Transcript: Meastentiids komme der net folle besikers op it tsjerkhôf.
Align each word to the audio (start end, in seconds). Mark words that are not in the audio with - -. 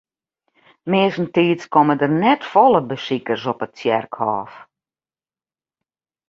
Meastentiids 0.93 1.67
komme 1.75 1.95
der 2.03 2.13
net 2.23 2.47
folle 2.53 2.81
besikers 2.93 3.43
op 3.51 3.59
it 3.65 3.71
tsjerkhôf. 3.73 4.53